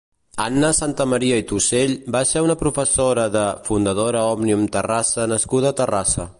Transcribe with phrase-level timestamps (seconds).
[0.43, 6.29] Anna Santamaria i Tusell va ser una professora de, Fundadora Òmnium Terrassa nascuda a Terrassa.